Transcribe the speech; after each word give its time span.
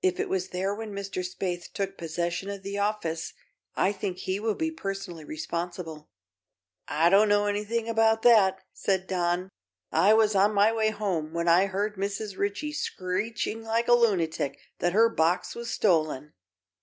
If 0.03 0.19
it 0.19 0.29
was 0.29 0.47
there 0.47 0.73
when 0.73 0.93
Mr. 0.95 1.19
Spaythe 1.23 1.71
took 1.73 1.95
possession 1.95 2.49
of 2.49 2.63
the 2.63 2.79
office, 2.79 3.33
I 3.75 3.91
think 3.91 4.17
he 4.17 4.39
will 4.39 4.55
be 4.55 4.71
personally 4.71 5.23
responsible." 5.23 6.09
"I 6.87 7.11
don't 7.11 7.29
know 7.29 7.45
anything 7.45 7.87
about 7.87 8.23
that," 8.23 8.57
said 8.73 9.05
Don. 9.05 9.49
"I 9.91 10.15
was 10.15 10.33
on 10.33 10.55
my 10.55 10.71
way 10.71 10.89
home 10.89 11.33
when 11.33 11.47
I 11.47 11.67
heard 11.67 11.97
Mrs. 11.97 12.35
Ritchie 12.35 12.73
screeching 12.73 13.63
like 13.63 13.87
a 13.87 13.93
lunatic 13.93 14.57
that 14.79 14.93
her 14.93 15.07
box 15.07 15.53
was 15.53 15.69
stolen. 15.69 16.33